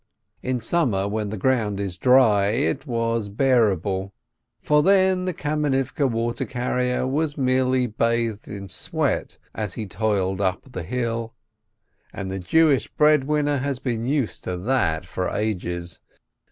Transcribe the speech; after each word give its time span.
In 0.41 0.59
summer, 0.61 1.07
when 1.07 1.29
the 1.29 1.37
ground 1.37 1.79
is 1.79 1.95
dry, 1.95 2.47
it 2.47 2.87
was 2.87 3.29
bearable, 3.29 4.15
for 4.59 4.81
then 4.81 5.25
the 5.25 5.31
Kamenivke 5.35 6.09
water 6.09 6.43
carrier 6.45 7.05
was 7.05 7.37
merely 7.37 7.85
bathed 7.85 8.47
in 8.47 8.67
sweat 8.67 9.37
as 9.53 9.75
he 9.75 9.85
toiled 9.85 10.41
up 10.41 10.71
the 10.71 10.81
hill, 10.81 11.35
and 12.11 12.31
the 12.31 12.39
Jewish 12.39 12.87
bread 12.87 13.25
winner 13.25 13.57
has 13.57 13.77
been 13.77 14.07
used 14.07 14.43
to 14.45 14.57
that 14.57 15.05
for 15.05 15.29
ages. 15.29 16.01